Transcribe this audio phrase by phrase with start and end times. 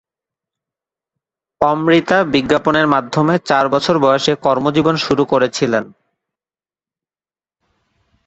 [1.61, 5.83] অমৃতা বিজ্ঞাপনের মাধ্যমে চার বছর বয়সে কর্মজীবন শুরু করেছিলেন।